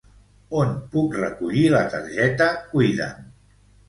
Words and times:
On 0.59 0.69
puc 0.95 1.11
recollir 1.17 1.65
la 1.73 1.81
targeta 1.91 2.47
Cuida'm? 2.73 3.21